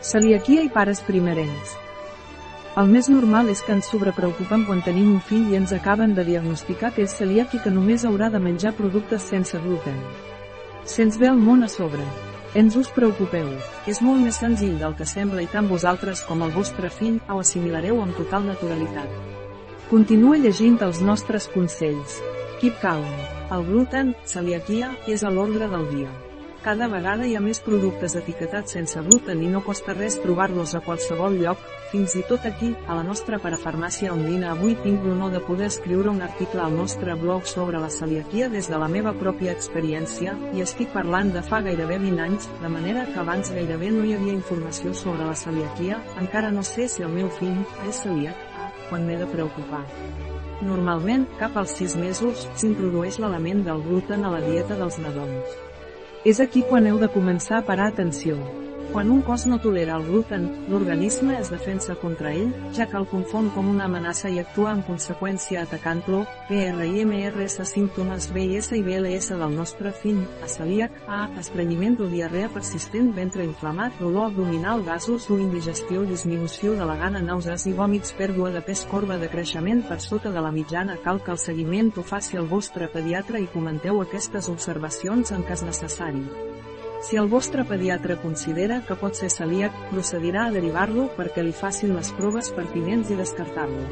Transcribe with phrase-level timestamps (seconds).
[0.00, 1.74] Celiaquia i pares primerencs.
[2.80, 6.24] El més normal és que ens sobrepreocupem quan tenim un fill i ens acaben de
[6.24, 9.98] diagnosticar que és celíac i que només haurà de menjar productes sense gluten.
[10.88, 12.06] Se'ns ve el món a sobre.
[12.56, 13.50] Ens us preocupeu,
[13.86, 17.42] és molt més senzill del que sembla i tant vosaltres com el vostre fill ho
[17.44, 19.12] assimilareu amb total naturalitat.
[19.92, 22.16] Continua llegint els nostres consells.
[22.64, 23.06] Keep calm.
[23.52, 26.29] El gluten, celiaquia, és a l'ordre del dia.
[26.60, 30.82] Cada vegada hi ha més productes etiquetats sense gluten i no costa res trobar-los a
[30.84, 35.40] qualsevol lloc, fins i tot aquí, a la nostra parafarmàcia ondina avui tinc l'honor de
[35.46, 39.54] poder escriure un article al nostre blog sobre la celiaquia des de la meva pròpia
[39.56, 44.04] experiència, i estic parlant de fa gairebé 20 anys, de manera que abans gairebé no
[44.04, 47.56] hi havia informació sobre la celiaquia, encara no sé si el meu fill
[47.88, 48.36] és celíac,
[48.90, 49.86] quan m'he de preocupar.
[50.60, 55.69] Normalment, cap als 6 mesos, s'introdueix l'element del gluten a la dieta dels nadons.
[56.22, 58.36] És aquí quan heu de començar a parar atenció.
[58.92, 63.04] Quan un cos no tolera el gluten, l'organisme es defensa contra ell, ja que el
[63.06, 69.54] confon com una amenaça i actua en conseqüència atacant-lo, PRIMRS símptomes BIS i BLS del
[69.54, 75.38] nostre fill, a celíac, A, estrenyiment o diarrea persistent, ventre inflamat, dolor abdominal, gasos o
[75.38, 80.00] indigestió, disminució de la gana, nàusees i vòmits, pèrdua de pes, corba de creixement per
[80.02, 84.02] sota de la mitjana, cal que el seguiment ho faci el vostre pediatre i comenteu
[84.02, 86.26] aquestes observacions en cas necessari.
[87.00, 91.94] Si el vostre pediatre considera que pot ser celíac, procedirà a derivar-lo perquè li facin
[91.96, 93.86] les proves pertinents i descartar-lo.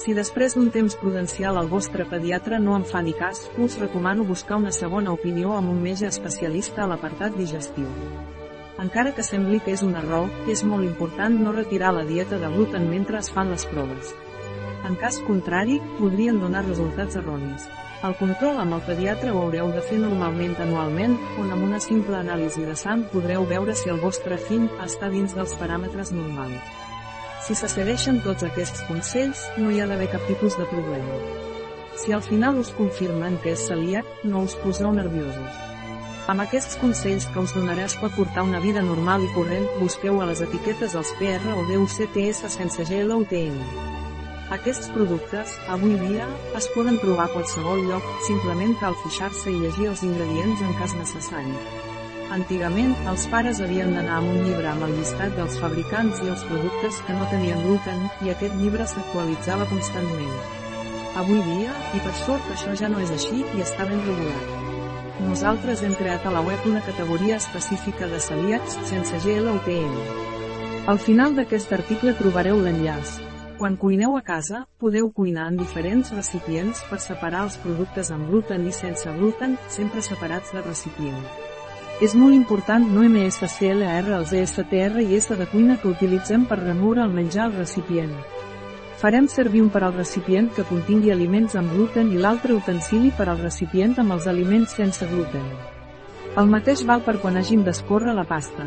[0.00, 4.24] Si després d'un temps prudencial el vostre pediatre no en fa ni cas, us recomano
[4.24, 7.92] buscar una segona opinió amb un metge especialista a l'apartat digestiu.
[8.80, 12.48] Encara que sembli que és un error, és molt important no retirar la dieta de
[12.56, 14.16] gluten mentre es fan les proves.
[14.88, 17.68] En cas contrari, podrien donar resultats erronis.
[18.02, 22.16] El control amb el pediatre ho haureu de fer normalment anualment, on amb una simple
[22.18, 26.72] anàlisi de sang podreu veure si el vostre fill està dins dels paràmetres normals.
[27.46, 31.20] Si se segueixen tots aquests consells, no hi ha d'haver cap tipus de problema.
[32.02, 35.62] Si al final us confirmen que és celíac, no us poseu nerviosos.
[36.30, 40.20] Amb aquests consells que us donaré es pot portar una vida normal i corrent, busqueu
[40.22, 43.58] a les etiquetes els PR o DUCTS sense GLUTN.
[44.52, 46.26] Aquests productes, avui dia,
[46.58, 50.92] es poden trobar a qualsevol lloc, simplement cal fixar-se i llegir els ingredients en cas
[50.98, 51.54] necessari.
[52.36, 56.44] Antigament, els pares havien d'anar amb un llibre amb el llistat dels fabricants i els
[56.50, 60.36] productes que no tenien gluten, i aquest llibre s'actualitzava constantment.
[61.24, 64.54] Avui dia, i per sort això ja no és així i està ben regulat.
[65.32, 70.00] Nosaltres hem creat a la web una categoria específica de celíacs sense GLUTN.
[70.92, 73.31] Al final d'aquest article trobareu l'enllaç.
[73.62, 78.64] Quan cuineu a casa, podeu cuinar en diferents recipients per separar els productes amb gluten
[78.66, 81.20] i sense gluten, sempre separats de recipient.
[82.02, 87.04] És molt important no MSCLR els ESTR i S de cuina que utilitzem per remoure
[87.06, 88.16] el menjar al recipient.
[88.98, 93.28] Farem servir un per al recipient que contingui aliments amb gluten i l'altre utensili per
[93.28, 95.46] al recipient amb els aliments sense gluten.
[96.32, 98.64] El mateix val per quan hàgim d'escórrer la pasta.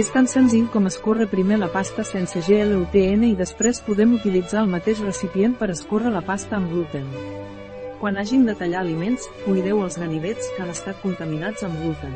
[0.00, 4.70] És tan senzill com escórrer primer la pasta sense GLUTN i després podem utilitzar el
[4.72, 7.10] mateix recipient per escórrer la pasta amb gluten.
[8.00, 12.14] Quan hagin de tallar aliments, cuideu els ganivets que han estat contaminats amb gluten.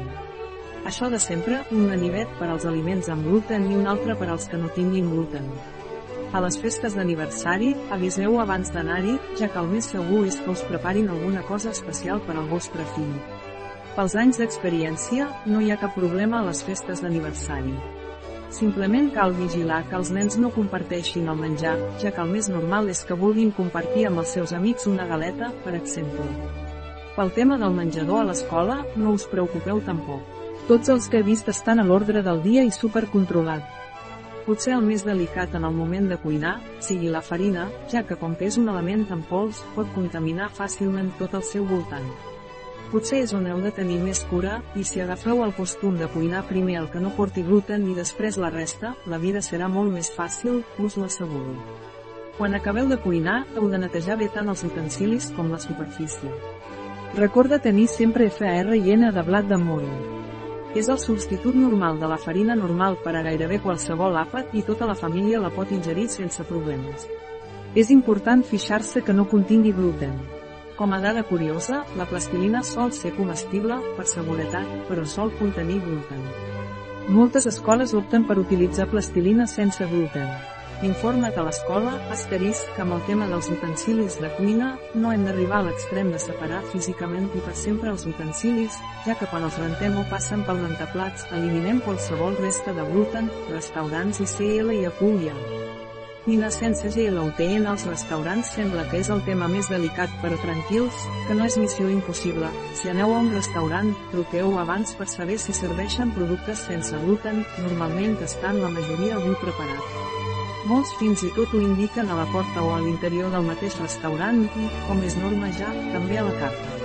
[0.89, 4.49] Això de sempre, un ganivet per als aliments amb gluten i un altre per als
[4.49, 5.51] que no tinguin gluten.
[6.33, 10.65] A les festes d'aniversari, aviseu abans d'anar-hi, ja que el més segur és que us
[10.73, 13.13] preparin alguna cosa especial per al vostre fill.
[13.97, 17.71] Pels anys d'experiència, no hi ha cap problema a les festes d'aniversari.
[18.53, 22.91] Simplement cal vigilar que els nens no comparteixin el menjar, ja que el més normal
[22.93, 26.29] és que vulguin compartir amb els seus amics una galeta, per exemple.
[27.17, 30.29] Pel tema del menjador a l'escola, no us preocupeu tampoc.
[30.69, 33.65] Tots els que he vist estan a l'ordre del dia i supercontrolat.
[34.45, 38.37] Potser el més delicat en el moment de cuinar, sigui la farina, ja que com
[38.37, 42.36] que és un element en pols, pot contaminar fàcilment tot el seu voltant.
[42.87, 46.45] Potser és on heu de tenir més cura, i si agafeu el costum de cuinar
[46.47, 50.13] primer el que no porti gluten i després la resta, la vida serà molt més
[50.15, 51.57] fàcil, us ho asseguro.
[52.39, 56.31] Quan acabeu de cuinar, heu de netejar bé tant els utensilis com la superfície.
[57.17, 59.91] Recorda tenir sempre FAR i N de blat de moro.
[60.77, 64.87] És el substitut normal de la farina normal per a gairebé qualsevol àpat i tota
[64.87, 67.09] la família la pot ingerir sense problemes.
[67.75, 70.36] És important fixar-se que no contingui gluten.
[70.77, 76.21] Com a dada curiosa, la plastilina sol ser comestible, per seguretat, però sol contenir gluten.
[77.09, 80.29] Moltes escoles opten per utilitzar plastilina sense gluten.
[80.85, 85.69] Informa que l'escola, asterisc, amb el tema dels utensilis de cuina, no hem d'arribar a
[85.71, 88.77] l'extrem de separar físicament i per sempre els utensilis,
[89.07, 94.21] ja que quan els rentem o passen pel rentaplats, eliminem qualsevol resta de gluten, restaurants
[94.21, 95.33] i CL i aculla.
[96.27, 101.37] Cuina sense GLUTN als restaurants sembla que és el tema més delicat però tranquils, que
[101.39, 102.49] no és missió impossible.
[102.75, 108.19] Si aneu a un restaurant, truqueu abans per saber si serveixen productes sense gluten, normalment
[108.27, 110.01] estan la majoria avui preparat.
[110.67, 114.43] Molts fins i tot ho indiquen a la porta o a l'interior del mateix restaurant
[114.49, 116.76] i, com és norma ja, també a la carta.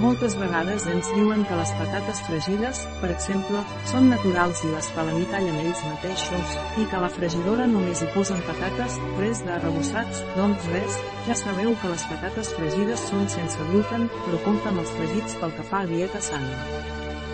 [0.00, 3.60] Moltes vegades ens diuen que les patates fregides, per exemple,
[3.90, 8.08] són naturals i les fan tallen ells mateixos, i que a la fregidora només hi
[8.14, 13.66] posen patates, res de arrebossats, doncs res, ja sabeu que les patates fregides són sense
[13.72, 16.62] gluten, però compten els fregits pel que fa a dieta sana.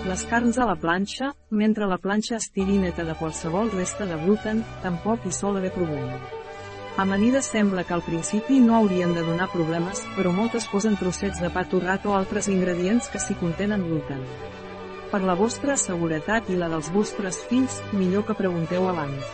[0.09, 1.31] Les carns a la planxa,
[1.63, 6.19] mentre la planxa estigui neta de qualsevol resta de gluten, tampoc hi sol haver problema.
[6.96, 11.50] Amanida sembla que al principi no haurien de donar problemes, però moltes posen trossets de
[11.52, 14.22] pa torrat o altres ingredients que s'hi contenen gluten.
[15.10, 19.28] Per la vostra seguretat i la dels vostres fills, millor que pregunteu abans.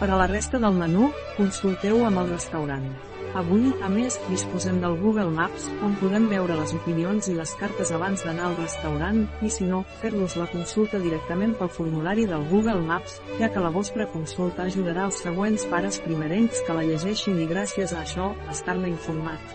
[0.00, 2.90] Per a la resta del menú, consulteu amb el restaurant.
[3.30, 7.92] Avui, a més, disposem del Google Maps, on podem veure les opinions i les cartes
[7.94, 12.80] abans d'anar al restaurant, i si no, fer-los la consulta directament pel formulari del Google
[12.88, 17.46] Maps, ja que la vostra consulta ajudarà als següents pares primerencs que la llegeixin i
[17.46, 19.54] gràcies a això, estar-ne informat.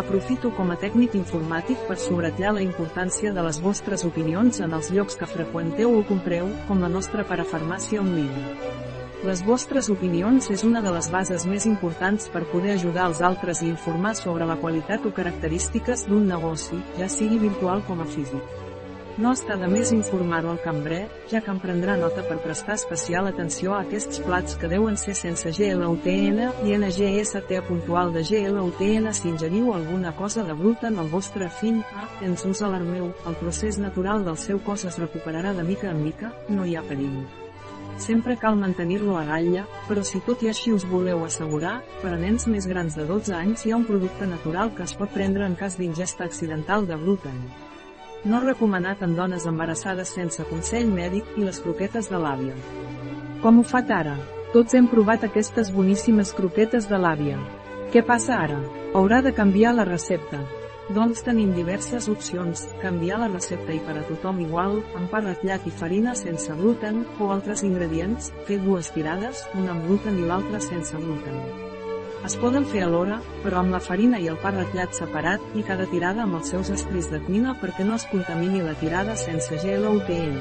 [0.00, 4.88] Aprofito com a tècnic informàtic per subratllar la importància de les vostres opinions en els
[4.96, 8.83] llocs que freqüenteu o compreu, com la nostra parafarmàcia on línia.
[9.24, 13.62] Les vostres opinions és una de les bases més importants per poder ajudar els altres
[13.62, 18.50] i informar sobre la qualitat o característiques d'un negoci, ja sigui virtual com a físic.
[19.16, 23.30] No està de més informar-ho al cambrer, ja que em prendrà nota per prestar especial
[23.30, 29.30] atenció a aquests plats que deuen ser sense GLUTN i NGST puntual de GLUTN si
[29.30, 33.80] ingeriu alguna cosa de bruta en el vostre fill, ah, ens us alarmeu, el procés
[33.80, 37.43] natural del seu cos es recuperarà de mica en mica, no hi ha perill.
[37.96, 42.18] Sempre cal mantenir-lo a ratlla, però si tot i així us voleu assegurar, per a
[42.18, 45.46] nens més grans de 12 anys hi ha un producte natural que es pot prendre
[45.46, 47.38] en cas d'ingesta accidental de gluten.
[48.24, 52.56] No recomanat en dones embarassades sense consell mèdic i les croquetes de l'àvia.
[53.42, 54.16] Com ho fa ara?
[54.54, 57.38] Tots hem provat aquestes boníssimes croquetes de l'àvia.
[57.92, 58.60] Què passa ara?
[58.94, 60.40] Haurà de canviar la recepta.
[60.92, 65.64] Doncs tenim diverses opcions, canviar la recepta i per a tothom igual, amb pa ratllat
[65.64, 70.60] i farina sense gluten, o altres ingredients, fer dues tirades, una amb gluten i l'altra
[70.60, 71.40] sense gluten.
[72.28, 75.88] Es poden fer alhora, però amb la farina i el pa ratllat separat, i cada
[75.88, 79.88] tirada amb els seus estris de cuina perquè no es contamini la tirada sense gel
[79.88, 80.40] o UTN.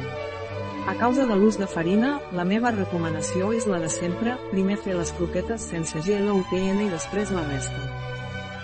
[0.92, 5.00] A causa de l'ús de farina, la meva recomanació és la de sempre, primer fer
[5.00, 8.03] les croquetes sense gel o UTN i després la resta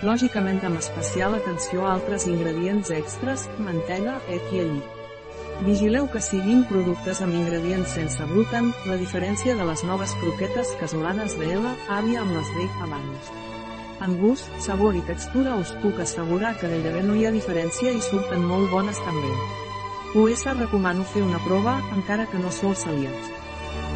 [0.02, 4.80] lògicament amb especial atenció a altres ingredients extras, mantega, et i allí.
[5.66, 11.36] Vigileu que siguin productes amb ingredients sense gluten, la diferència de les noves croquetes casolanes
[11.36, 13.32] de Ela, àvia amb les d'ell abans.
[14.00, 18.00] En gust, sabor i textura us puc assegurar que gairebé no hi ha diferència i
[18.00, 19.34] surten molt bones també.
[20.16, 23.28] US recomano fer una prova, encara que no sou celíacs.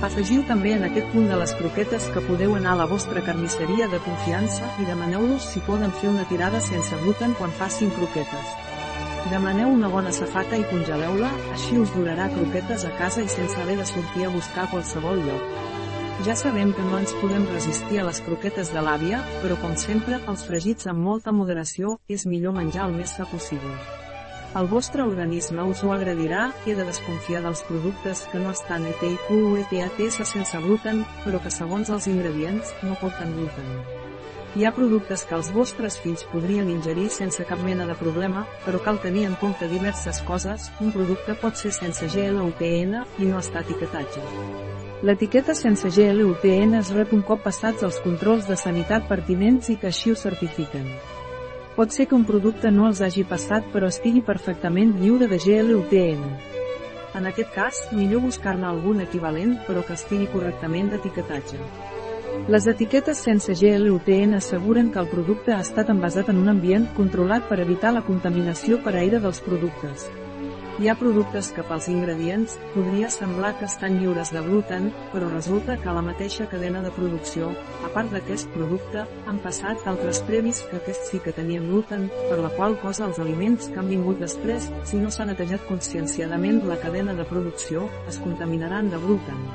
[0.05, 3.89] Afegiu també en aquest punt de les croquetes que podeu anar a la vostra carnisseria
[3.89, 8.53] de confiança i demaneu-los si poden fer una tirada sense gluten quan facin croquetes.
[9.31, 13.79] Demaneu una bona safata i congeleu-la, així us durarà croquetes a casa i sense haver
[13.81, 15.57] de sortir a buscar qualsevol lloc.
[16.29, 20.21] Ja sabem que no ens podem resistir a les croquetes de l'àvia, però com sempre,
[20.29, 23.94] els fregits amb molta moderació, és millor menjar el més sa possible.
[24.55, 29.33] El vostre organisme us ho agradirà i de desconfiar dels productes que no estan ETIQ
[29.35, 33.73] o ETATS sense gluten, però que segons els ingredients no porten gluten.
[34.55, 38.79] Hi ha productes que els vostres fills podrien ingerir sense cap mena de problema, però
[38.85, 43.65] cal tenir en compte diverses coses, un producte pot ser sense GLUTN i no està
[43.67, 44.23] etiquetatge.
[45.03, 49.91] L'etiqueta sense GLUTN es rep un cop passats els controls de sanitat pertinents i que
[49.91, 50.87] així ho certifiquen.
[51.75, 56.21] Pot ser que un producte no els hagi passat però estigui perfectament lliure de GLUTN.
[57.19, 61.59] En aquest cas, millor buscar-ne algun equivalent però que estigui correctament d'etiquetatge.
[62.55, 67.51] Les etiquetes sense GLUTN asseguren que el producte ha estat envasat en un ambient controlat
[67.51, 70.07] per evitar la contaminació per aire dels productes.
[70.75, 75.77] Hi ha productes que pels ingredients podria semblar que estan lliures de gluten, però resulta
[75.79, 77.53] que la mateixa cadena de producció,
[77.87, 82.41] a part d'aquest producte, han passat altres previs que aquests sí que tenien gluten, per
[82.41, 86.81] la qual cosa els aliments que han vingut després, si no s'ha netejat conscienciadament la
[86.83, 89.47] cadena de producció, es contaminaran de gluten.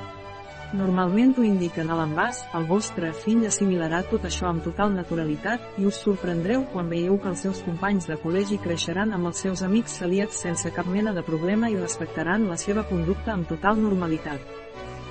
[0.69, 5.87] Normalment ho indiquen a l'envàs, el vostre fill assimilarà tot això amb total naturalitat, i
[5.89, 9.97] us sorprendreu quan veieu que els seus companys de col·legi creixeran amb els seus amics
[9.97, 14.43] celíacs sense cap mena de problema i respectaran la seva conducta amb total normalitat.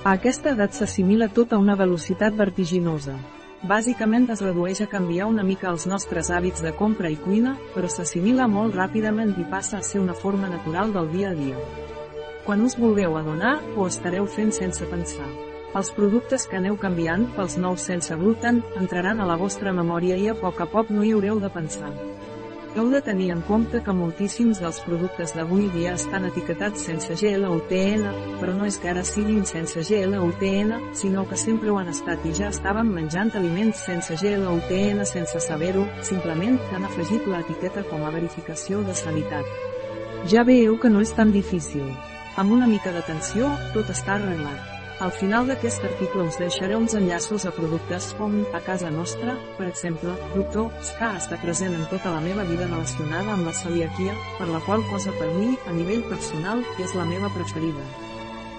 [0.05, 3.17] A aquesta edat s'assimila tot a una velocitat vertiginosa.
[3.67, 7.91] Bàsicament es redueix a canviar una mica els nostres hàbits de compra i cuina, però
[7.91, 11.59] s'assimila molt ràpidament i passa a ser una forma natural del dia a dia.
[12.47, 15.48] Quan us vulgueu adonar, ho estareu fent sense pensar.
[15.77, 20.25] Els productes que aneu canviant pels nous sense gluten entraran a la vostra memòria i
[20.31, 21.91] a poc a poc no hi haureu de pensar.
[22.73, 28.05] Heu de tenir en compte que moltíssims dels productes d'avui dia estan etiquetats sense GLUTN,
[28.41, 32.33] però no és que ara siguin sense GLUTN, sinó que sempre ho han estat i
[32.37, 38.13] ja estàvem menjant aliments sense GLUTN sense saber-ho, simplement que han afegit l'etiqueta com a
[38.13, 39.45] verificació de sanitat.
[40.29, 41.89] Ja veieu que no és tan difícil.
[42.37, 44.78] Amb una mica d'atenció, tot està arreglat.
[44.99, 49.69] Al final d'aquest article us deixaré uns enllaços a productes com, a casa nostra, per
[49.69, 54.49] exemple, Doctor, que està present en tota la meva vida relacionada amb la celiaquia, per
[54.49, 57.85] la qual cosa per mi, a nivell personal, és la meva preferida.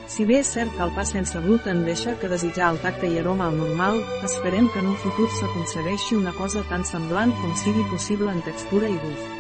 [0.09, 3.21] Si bé és cert que el pa sense gluten deixa que desitjar el tacte i
[3.21, 7.85] aroma al normal, esperem que en un futur s'aconsegueixi una cosa tan semblant com sigui
[7.93, 9.37] possible en textura i gust.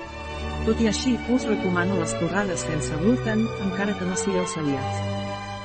[0.68, 5.19] Tot i així, us recomano les torrades sense gluten, encara que no sigueu celíacs.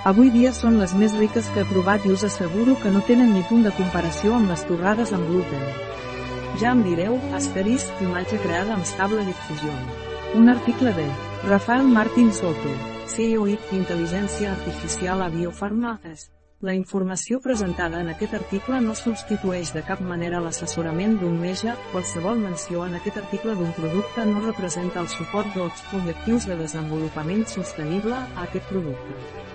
[0.05, 3.31] Avui dia són les més riques que he provat i us asseguro que no tenen
[3.33, 5.63] ni punt de comparació amb les torrades amb gluten.
[6.61, 9.73] Ja em direu, asterisc, imatge creada amb stable difusió.
[10.37, 11.07] Un article de
[11.47, 12.75] Rafael Martín Soto,
[13.15, 16.29] CEO i Intel·ligència Artificial a Biofarmaces.
[16.61, 22.45] La informació presentada en aquest article no substitueix de cap manera l'assessorament d'un metge, qualsevol
[22.45, 28.21] menció en aquest article d'un producte no representa el suport dels objectius de desenvolupament sostenible
[28.21, 29.54] a aquest producte.